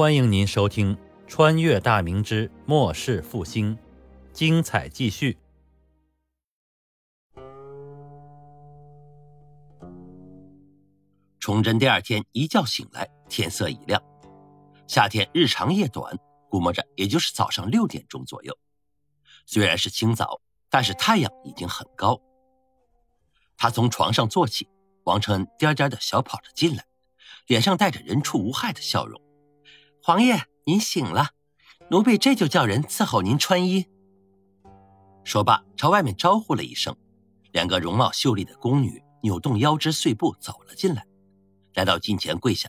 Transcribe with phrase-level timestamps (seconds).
[0.00, 0.96] 欢迎您收听
[1.28, 3.76] 《穿越大明之末世复兴》，
[4.32, 5.36] 精彩继续。
[11.38, 14.02] 崇祯第二天一觉醒来，天色已亮。
[14.88, 18.56] 夏天日长夜短，估摸着也就是早上六点钟左右。
[19.44, 20.40] 虽然是清早，
[20.70, 22.18] 但是太阳已经很高。
[23.58, 24.66] 他从床上坐起，
[25.04, 26.86] 王承恩颠颠的小跑着进来，
[27.48, 29.20] 脸上带着人畜无害的笑容。
[30.02, 31.28] 皇爷，您醒了，
[31.90, 33.86] 奴婢这就叫人伺候您穿衣。
[35.24, 36.96] 说罢，朝外面招呼了一声，
[37.52, 41.06] 两个容貌秀丽的宫女扭动腰肢碎步走了进来，
[41.74, 42.66] 来到近前跪下。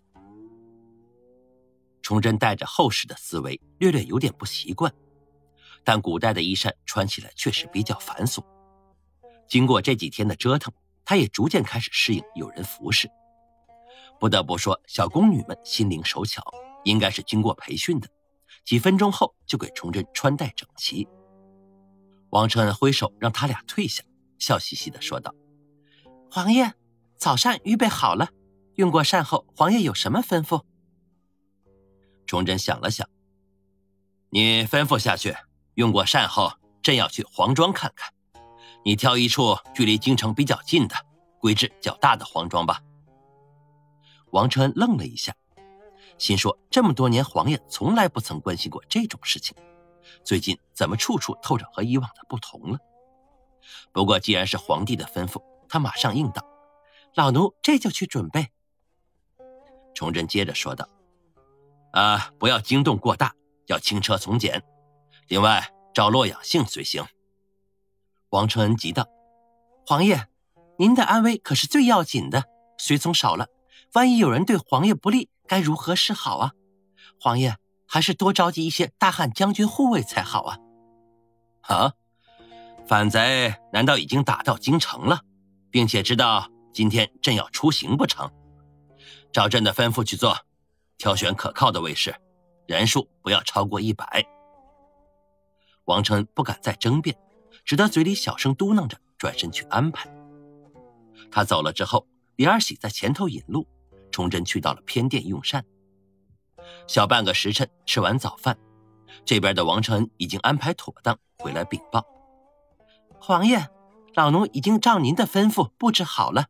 [2.02, 4.94] 崇祯带着后世的思维，略略有点不习惯，
[5.86, 8.44] 但古代的衣衫穿起来确实比较繁琐。
[9.48, 10.74] 经过这几天的折腾，
[11.06, 13.10] 他也逐渐开始适应有人服侍。
[14.20, 16.44] 不得不说，小宫女们心灵手巧。
[16.84, 18.08] 应该是经过培训的，
[18.66, 21.08] 几分钟后就给崇祯穿戴整齐。
[22.30, 24.04] 王承恩挥手让他俩退下，
[24.40, 25.36] 笑嘻嘻地说道
[26.32, 26.74] ：“皇爷，
[27.18, 28.30] 早膳预备好了，
[28.76, 30.64] 用过膳后，皇爷有什么吩咐？”
[32.26, 33.08] 崇祯想了想
[34.32, 35.36] ：“你吩咐下去，
[35.74, 38.14] 用过膳后，朕要去黄庄看看，
[38.86, 40.96] 你挑一处距离京城比较近的、
[41.40, 42.82] 规制较大的黄庄吧。”
[44.32, 45.36] 王承恩愣了一下。
[46.22, 49.58] 心说：这么多年，皇爷从来不曾关心过这种事情，
[50.24, 52.78] 最近怎么处处透着和以往的不同了？
[53.92, 56.46] 不过既然是皇帝的吩咐，他马上应道
[57.16, 58.50] ：“老奴这就去准备。”
[59.96, 60.88] 崇祯接着说道
[61.94, 63.34] ：“啊，不要惊动过大，
[63.66, 64.64] 要轻车从简。
[65.28, 67.04] 另外，照洛阳性随行。”
[68.30, 69.08] 王承恩急道
[69.88, 70.28] ：“皇爷，
[70.78, 72.44] 您的安危可是最要紧的，
[72.78, 73.48] 随从少了，
[73.94, 76.54] 万一有人对皇爷不利。”该如何是好啊，
[77.20, 80.58] 皇爷，还是多召集一些大汉将军护卫才好啊！
[81.64, 81.94] 啊，
[82.88, 85.20] 反贼难道已经打到京城了，
[85.70, 88.32] 并且知道今天朕要出行不成？
[89.34, 90.38] 照朕的吩咐去做，
[90.98, 92.16] 挑选可靠的卫士，
[92.66, 94.26] 人数不要超过一百。
[95.84, 97.18] 王承恩不敢再争辩，
[97.66, 100.10] 只得嘴里小声嘟囔着，转身去安排。
[101.30, 102.08] 他走了之后，
[102.38, 103.68] 李二喜在前头引路。
[104.12, 105.64] 崇祯去到了偏殿用膳，
[106.88, 108.58] 小半个时辰吃完早饭，
[109.26, 112.06] 这边的王承恩已经安排妥当，回来禀报：
[113.20, 113.68] 皇爷，
[114.14, 116.48] 老奴已经照您的吩咐布置好了，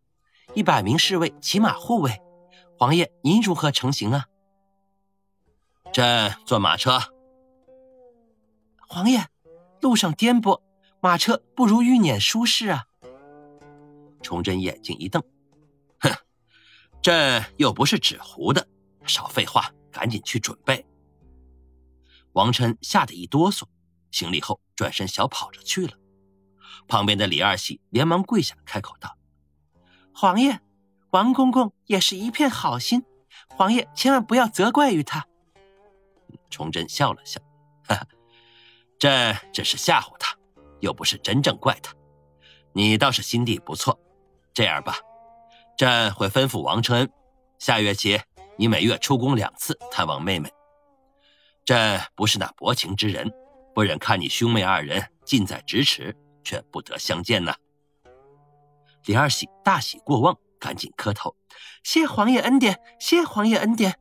[0.54, 2.22] 一百名侍卫骑马护卫。
[2.78, 4.26] 皇爷，您如何成行啊？
[5.94, 7.00] 朕坐马车。
[8.88, 9.28] 皇爷，
[9.80, 10.62] 路上颠簸，
[11.00, 12.86] 马车不如御辇舒适啊。
[14.22, 15.24] 崇祯眼睛一瞪。
[17.02, 18.68] 朕又不是纸糊的，
[19.06, 20.86] 少废话，赶紧去准备。
[22.34, 23.64] 王琛吓得一哆嗦，
[24.12, 25.94] 行礼后转身小跑着去了。
[26.88, 29.18] 旁边的李二喜连忙跪下，开口道
[30.14, 30.62] ：“皇爷，
[31.10, 33.04] 王公公也是一片好心，
[33.50, 35.28] 皇爷千万不要责怪于他。”
[36.50, 37.42] 崇祯笑了笑
[37.88, 38.08] ：“哈哈，
[39.00, 40.38] 朕只是吓唬他，
[40.80, 41.94] 又不是真正怪他。
[42.74, 44.00] 你倒是心地不错。
[44.54, 44.98] 这样吧。”
[45.78, 47.12] 朕会吩咐王承恩，
[47.58, 48.22] 下月起
[48.58, 50.52] 你每月出宫两次探望妹妹。
[51.66, 53.32] 朕不是那薄情之人，
[53.74, 57.56] 不忍看你兄妹二人近在咫尺却不得相见呐。
[59.06, 61.36] 李二喜大喜过望，赶紧磕头，
[61.84, 64.00] 谢皇爷恩典，谢皇爷恩典。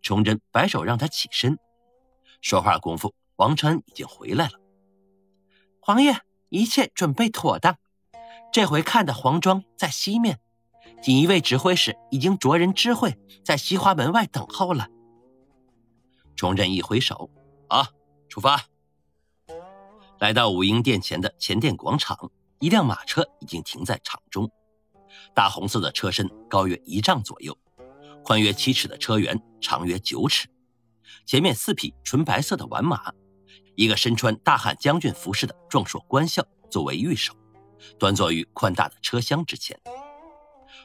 [0.00, 1.58] 崇祯摆手让他起身，
[2.40, 4.58] 说话功夫，王承恩已经回来了。
[5.78, 7.76] 皇爷，一切准备妥当。
[8.52, 10.38] 这回看的黄庄在西面，
[11.02, 14.88] 锦衣卫指挥使已经着人知会，在西华门外等候了。
[16.36, 17.30] 崇祯一挥手，
[17.68, 17.88] 啊，
[18.28, 18.66] 出发！
[20.18, 22.30] 来到武英殿前的前殿广场，
[22.60, 24.50] 一辆马车已经停在场中，
[25.34, 27.56] 大红色的车身高约一丈左右，
[28.22, 30.46] 宽约七尺的车辕长约九尺，
[31.24, 33.12] 前面四匹纯白色的完马，
[33.76, 37.34] 一个身穿大汉将军服饰的壮硕官校作为御手。
[37.98, 39.78] 端坐于宽大的车厢之前，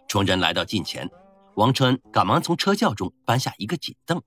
[0.07, 1.09] 崇祯来到近前，
[1.55, 4.21] 王承恩赶忙从车轿中搬下一个锦凳，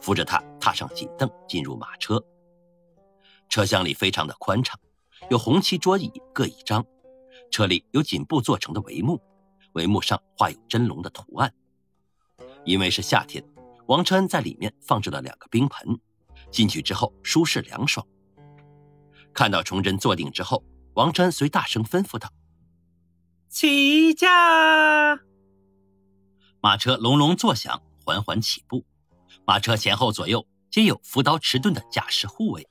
[0.00, 2.22] 扶着他踏上锦凳，进入马车。
[3.48, 4.78] 车厢里非常的宽敞，
[5.30, 6.84] 有红漆桌椅各一张，
[7.50, 9.20] 车里有锦布做成的帷幕，
[9.74, 11.52] 帷幕上画有真龙的图案。
[12.64, 13.44] 因为是夏天，
[13.86, 15.98] 王承恩在里面放置了两个冰盆，
[16.50, 18.06] 进去之后舒适凉爽。
[19.32, 20.62] 看到崇祯坐定之后。
[20.94, 22.30] 王承随大声吩咐道
[23.48, 25.16] ：“起驾！”
[26.60, 28.84] 马车隆隆作响，缓缓起步。
[29.46, 32.68] 马车前后左右皆有扶刀持盾的甲士护卫。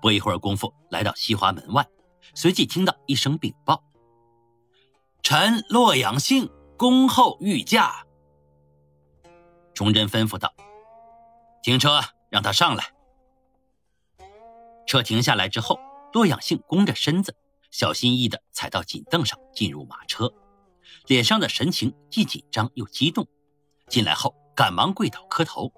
[0.00, 1.88] 不一会儿功夫，来到西华门外，
[2.34, 3.82] 随即听到一声禀报
[5.22, 8.04] ：“臣洛阳信恭候御驾。”
[9.74, 10.52] 崇祯吩咐道
[11.62, 12.00] ：“停车，
[12.30, 12.92] 让他上来。”
[14.86, 15.78] 车停下来之后，
[16.12, 17.36] 洛阳信弓着身子，
[17.70, 20.32] 小心翼翼地踩到锦凳上，进入马车，
[21.06, 23.26] 脸上的神情既紧张又激动。
[23.88, 25.72] 进来后，赶忙跪倒磕头：“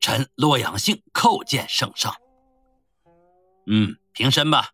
[0.00, 2.14] 臣洛阳信叩见圣上。”
[3.66, 4.70] 嗯，平身吧，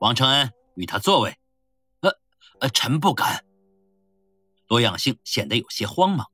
[0.00, 1.38] 王承恩，与他座位。
[2.00, 2.10] 呃，
[2.60, 3.44] 呃，臣不敢。
[4.68, 6.28] 洛阳信显得有些慌忙，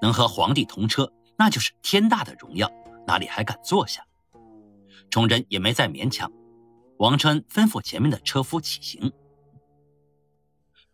[0.00, 2.70] 能和皇帝同车，那就是天大的荣耀，
[3.06, 4.06] 哪里还敢坐下？
[5.10, 6.30] 崇祯也没再勉强，
[6.98, 9.12] 王承恩吩咐前面的车夫起行。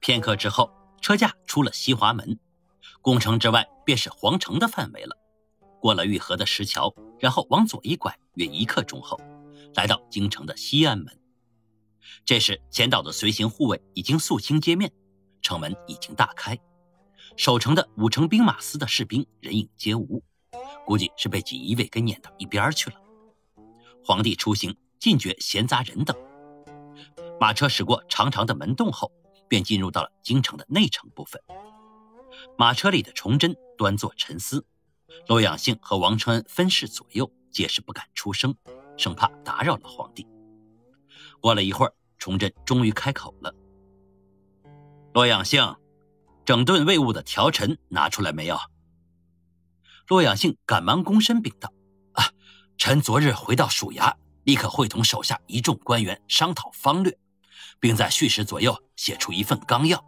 [0.00, 0.70] 片刻之后，
[1.00, 2.38] 车驾出了西华门，
[3.00, 5.16] 宫城之外便是皇城的范围了。
[5.80, 9.18] 过了御河的石桥，然后往左一拐，约一刻钟后。
[9.74, 11.18] 来到京城的西安门，
[12.24, 14.92] 这时前岛的随行护卫已经肃清街面，
[15.42, 16.56] 城门已经大开，
[17.36, 20.22] 守城的五城兵马司的士兵人影皆无，
[20.86, 22.96] 估计是被锦衣卫给撵到一边去了。
[24.04, 26.16] 皇帝出行禁绝闲杂人等，
[27.38, 29.12] 马车驶过长长的门洞后，
[29.48, 31.42] 便进入到了京城的内城部分。
[32.56, 34.64] 马车里的崇祯端坐沉思，
[35.28, 38.56] 娄养性和王承恩分侍左右，皆是不敢出声。
[38.96, 40.26] 生怕打扰了皇帝。
[41.38, 43.54] 过了一会儿，崇祯终于开口了
[45.12, 45.76] ：“洛阳性，
[46.46, 48.56] 整顿卫务的条陈拿出来没有？”
[50.08, 51.70] 洛阳性赶忙躬身禀道
[52.16, 52.30] ：“啊，
[52.78, 57.18] 臣昨日回到署衙，立刻会同手下一众官员商讨方略，
[57.80, 60.04] 并在序时左右写出一份纲要，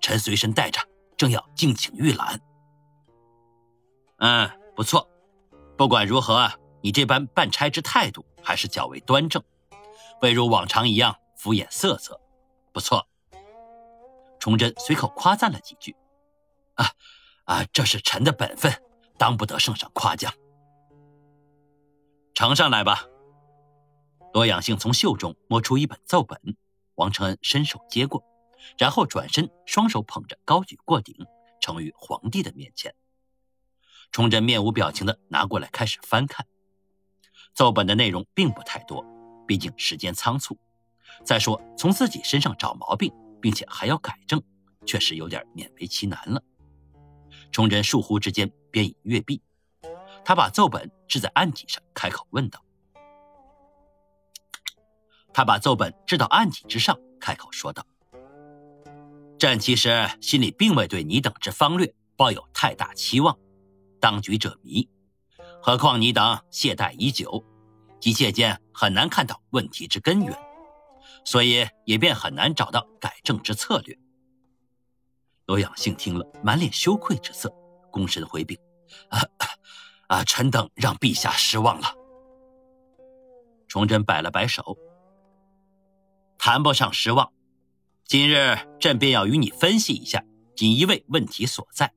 [0.00, 0.80] 臣随身带着，
[1.16, 2.40] 正要敬请御览。”
[4.18, 5.08] 嗯，不错。
[5.76, 6.50] 不管如何。
[6.82, 9.42] 你这般办差之态度还是较为端正，
[10.22, 12.20] 未如往常一样敷衍塞责，
[12.72, 13.08] 不错。
[14.38, 15.96] 崇祯随口夸赞了几句，
[16.74, 16.92] 啊
[17.44, 18.72] 啊，这是臣的本分，
[19.18, 20.32] 当不得圣上夸奖。
[22.34, 23.02] 呈上来吧。
[24.36, 26.38] 罗养性从袖中摸出一本奏本，
[26.96, 28.22] 王承恩伸手接过，
[28.76, 31.16] 然后转身，双手捧着，高举过顶，
[31.58, 32.94] 呈于皇帝的面前。
[34.12, 36.46] 崇祯面无表情的拿过来，开始翻看。
[37.54, 39.02] 奏本的内容并不太多，
[39.48, 40.58] 毕竟时间仓促。
[41.24, 43.10] 再说从自己身上找毛病，
[43.40, 44.42] 并且还要改正，
[44.84, 46.42] 确实有点勉为其难了。
[47.50, 49.40] 崇祯倏忽之间便已阅毕，
[50.26, 52.62] 他把奏本置在案几上，开口问道
[55.36, 57.84] ：“他把奏本置到案几之上，开口说道
[59.38, 63.36] ：‘朕其实心里并未对你等之方略抱有太大期望，
[64.00, 64.88] 当局者迷。’”
[65.60, 67.44] 何况你等懈怠已久，
[68.00, 70.34] 急切间很难看到问题之根源，
[71.22, 73.94] 所以也便很难找到改正之策略。
[75.44, 77.52] 罗养性听了，满脸羞愧之色，
[77.92, 78.58] 躬身回禀
[79.10, 79.20] ：“啊
[80.06, 81.88] 啊，臣等让陛下失望了。”
[83.68, 84.78] 崇祯摆了摆手
[86.46, 87.32] ：“谈不上失望，
[88.04, 91.92] 今日朕便要与你分析一下锦衣卫问题所在，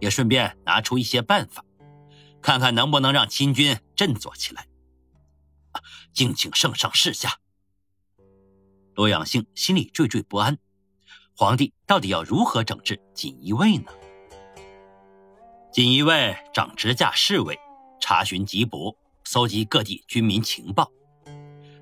[0.00, 1.64] 也顺便拿出一些办法。”
[2.42, 4.66] 看看能不能让亲军振作起来。
[6.12, 7.38] 敬请圣上示下。
[8.96, 10.58] 罗养性心里惴惴不安，
[11.36, 13.92] 皇帝到底要如何整治锦衣卫呢？
[15.72, 17.56] 锦衣卫掌直驾侍卫，
[18.00, 20.90] 查询缉捕，搜集各地军民情报。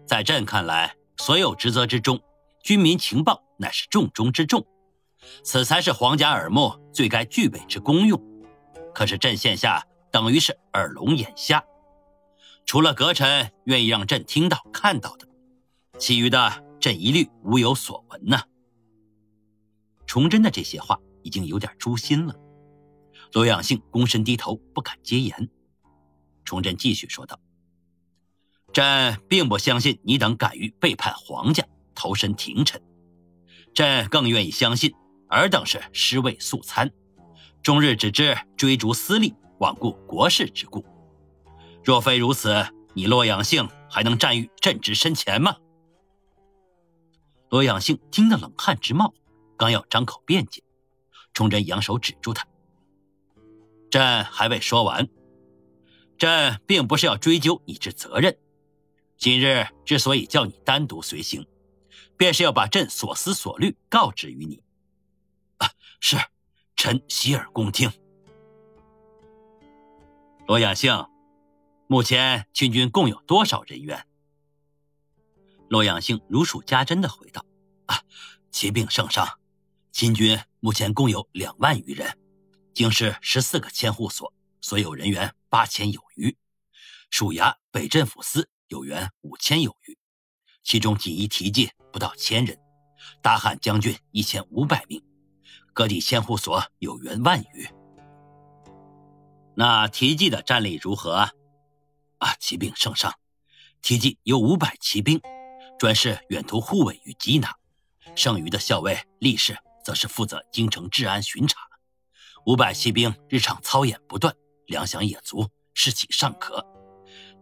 [0.06, 2.20] 在朕看来，所有职责之中，
[2.64, 4.66] 军民情报乃是重中之重，
[5.44, 8.20] 此才是皇家耳目最该具备之功用。
[8.92, 9.86] 可是朕现下。
[10.10, 11.64] 等于是耳聋眼瞎，
[12.66, 15.26] 除了阁臣愿意让朕听到看到的，
[15.98, 18.38] 其余的朕一律无有所闻呢。
[20.04, 22.36] 崇祯的这些话已经有点诛心了。
[23.32, 25.48] 罗养性躬身低头，不敢接言。
[26.44, 27.40] 崇祯继续说道
[28.72, 31.64] ：“朕并不相信你等敢于背叛皇家，
[31.94, 32.82] 投身廷臣。
[33.74, 34.92] 朕更愿意相信
[35.28, 36.90] 尔等是尸位素餐，
[37.62, 40.84] 终日只知追逐私利。”罔顾国事之故，
[41.84, 45.54] 若非如此，你洛阳性还能站于朕之身前吗？
[47.48, 49.14] 洛阳性听得冷汗直冒，
[49.56, 50.64] 刚要张口辩解，
[51.32, 52.44] 崇祯扬手止住他
[53.88, 55.08] ：“朕还未说完，
[56.18, 58.36] 朕并不是要追究你之责任。
[59.22, 61.46] 今日之所以叫你单独随行，
[62.16, 64.60] 便是要把朕所思所虑告知于你。
[65.58, 66.16] 啊，是，
[66.74, 67.88] 臣洗耳恭听。”
[70.48, 71.06] 罗养性，
[71.86, 74.04] 目前秦军共有多少人员？
[75.68, 77.46] 洛阳兴如数家珍的回道
[77.86, 78.02] ：“啊，
[78.50, 79.38] 骑兵圣上，
[79.92, 82.18] 秦军目前共有两万余人，
[82.74, 86.34] 京师十四个千户所，所有人员八千有余；
[87.08, 89.98] 属衙北镇抚司有员五千有余，
[90.62, 92.58] 其中锦衣提骑不到千人，
[93.20, 95.04] 大汉将军一千五百名，
[95.74, 97.68] 各地千户所有员万余。
[99.54, 101.12] 那提骑的战力如何？
[101.12, 101.32] 啊，
[102.16, 103.12] 啊骑兵圣上，
[103.82, 105.20] 提骑有五百骑兵。”
[105.78, 107.54] 专是远途护卫与缉拿，
[108.14, 111.60] 剩余的校尉、力士则是负责京城治安巡查。
[112.46, 114.34] 五百骑兵日常操演不断，
[114.66, 116.64] 粮饷也足，士气尚可。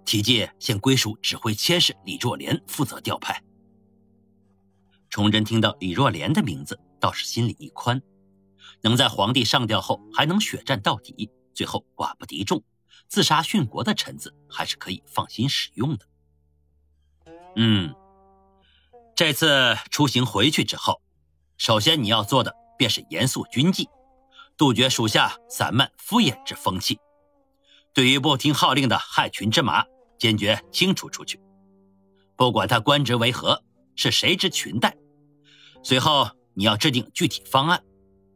[0.04, 3.42] 提骑现归属指挥佥事李若莲负责调派。
[5.08, 8.00] 崇祯听到李若莲的名字，倒是心里一宽，
[8.82, 12.62] 能在皇帝上吊后还能血战到底，最后寡不敌众，
[13.08, 16.06] 自杀殉国的臣子，还是可以放心使用的。
[17.56, 17.94] 嗯。
[19.16, 21.02] 这次出行回去之后，
[21.58, 23.86] 首先你要做的便是严肃军纪，
[24.56, 26.98] 杜绝属下散漫敷衍之风气。
[27.92, 29.84] 对于不听号令的害群之马，
[30.18, 31.40] 坚决清除出去。
[32.36, 33.62] 不管他官职为何，
[33.96, 34.96] 是谁之裙带。
[35.82, 37.82] 随后你要制定具体方案，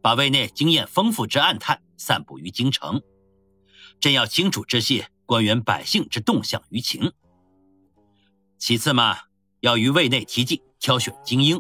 [0.02, 3.02] 把位内经验丰富之暗探散布于京城，
[4.00, 7.12] 朕要清楚知悉官员百姓之动向舆情。
[8.58, 9.18] 其次嘛，
[9.60, 10.60] 要于位内提进。
[10.80, 11.58] 挑选精英，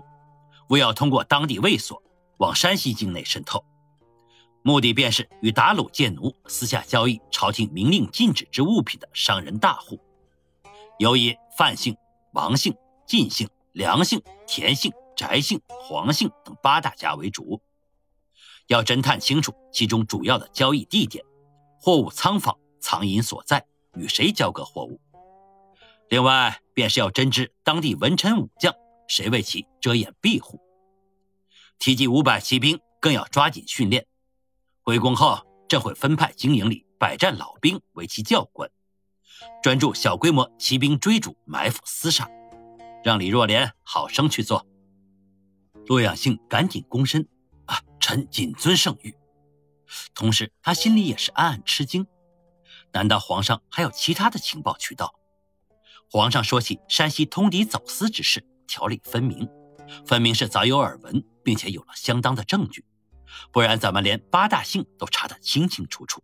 [0.68, 2.02] 为要通过当地卫所
[2.36, 3.64] 往山西境内渗透，
[4.66, 10.00] 目的便是与打虏贱奴、私下交易朝廷明令禁止之物品的商人大户，
[10.98, 11.94] 有以范姓、
[12.32, 12.74] 王姓、
[13.06, 17.60] 晋姓、梁姓、田姓、翟姓、黄姓等八大家为主，
[18.68, 21.22] 要侦探清楚其中主要的交易地点、
[21.78, 24.98] 货物仓房、藏银所在、与谁交割货物。
[26.08, 28.74] 另外，便是要侦知当地文臣武将。
[29.08, 30.58] 谁为其遮掩庇护？
[31.78, 34.06] 提及五百骑兵，更要抓紧训练。
[34.86, 38.70] 回宫后，朕会分派经营里百战老兵为其教官，
[39.62, 42.28] 专注小规模骑兵追逐、埋伏、厮杀，
[43.02, 44.66] 让李若莲好生去做。
[45.86, 47.26] 洛阳兴赶紧躬身
[47.64, 49.14] ：“啊，臣谨遵圣谕。”
[50.14, 52.06] 同时，他心里也是暗暗吃惊：
[52.92, 55.14] 难道皇上还有其他的情报渠道？
[56.10, 58.46] 皇上说起山西通敌走私之事。
[58.66, 59.48] 条理分明，
[60.06, 62.84] 分明是早有耳闻，并且有了相当的证据，
[63.52, 66.22] 不然怎么连八大姓都查得清清楚楚？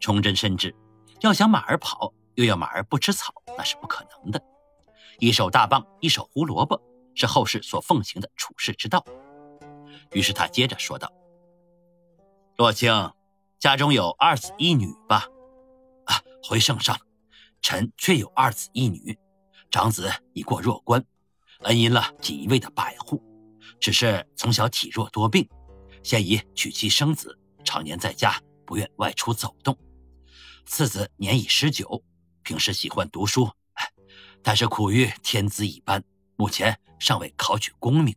[0.00, 0.74] 崇祯深知，
[1.20, 4.42] 要想马儿跑，又要马儿不吃草，那是不可能的。
[5.18, 6.80] 一手大棒，一手胡萝卜，
[7.14, 9.04] 是后世所奉行的处世之道。
[10.12, 11.12] 于是他接着说道
[12.56, 13.12] ：“洛清，
[13.58, 15.26] 家中有二子一女吧？
[16.04, 16.96] 啊，回圣上，
[17.60, 19.18] 臣确有二子一女。”
[19.70, 21.04] 长子已过弱冠，
[21.64, 23.22] 恩荫了锦衣卫的百户，
[23.78, 25.46] 只是从小体弱多病，
[26.08, 29.76] 现已娶妻生子，常年在家，不愿外出走动。
[30.64, 32.02] 次子年已十九，
[32.42, 33.50] 平时喜欢读书，
[34.42, 36.02] 但是苦于天资一般，
[36.36, 38.16] 目前尚未考取功名。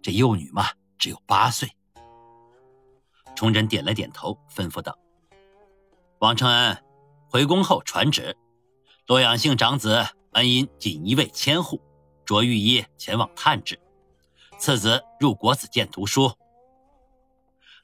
[0.00, 0.68] 这幼女嘛，
[0.98, 1.68] 只有八岁。
[3.34, 4.96] 崇祯点了点头，吩咐道
[6.20, 6.80] ：“王承恩，
[7.28, 8.36] 回宫后传旨，
[9.08, 11.80] 洛阳姓长子。”恩因锦衣卫千户，
[12.24, 13.80] 着御医前往探治。
[14.58, 16.30] 次子入国子监读书。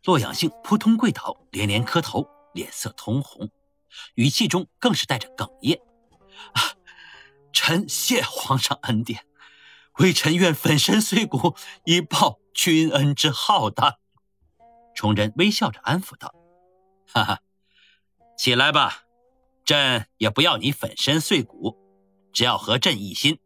[0.04, 3.50] 洛阳兴扑通跪倒，连连磕头，脸色通红，
[4.14, 5.80] 语气中更是带着哽咽
[6.54, 6.75] ：“啊，
[7.52, 9.26] 臣谢皇上恩典，
[9.99, 11.54] 微臣愿粉身碎骨
[11.85, 13.99] 以报君恩之浩大。”
[14.94, 16.35] 崇祯微笑着安抚道
[17.06, 17.40] ：“哈哈，
[18.37, 19.04] 起来吧，
[19.64, 21.78] 朕也不要你粉身碎骨。”
[22.32, 23.38] 只要和朕一心，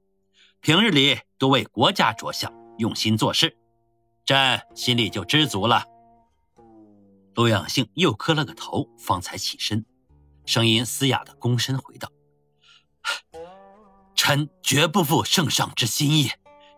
[0.60, 3.58] 平日里多为国家着想，用心做事，
[4.24, 5.84] 朕心里就知足了。
[7.36, 9.84] 陆养性又磕了个头，方才起身，
[10.46, 12.10] 声音嘶哑的躬身回道
[14.16, 16.30] ：“臣绝不负圣上之心意，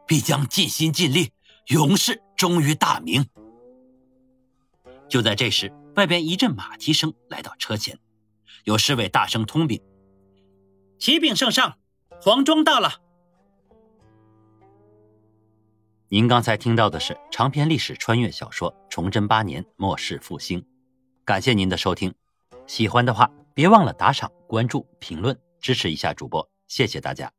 [0.05, 1.33] 必将尽心尽力，
[1.69, 3.25] 永世忠于大明。”
[5.09, 7.99] 就在这时，外边一阵马蹄声来到车前，
[8.65, 9.81] 有侍卫大声通禀
[10.99, 11.79] ：“启禀圣上。”
[12.21, 13.01] 黄忠到了。
[16.11, 20.59] 您刚才听到的是长篇历史穿越小说《崇祯八年末世复兴》，
[21.23, 22.15] 感谢您的收听。
[22.67, 27.31] 喜欢的话，别忘了打赏、关注、评论，支持一下主播，谢谢大家。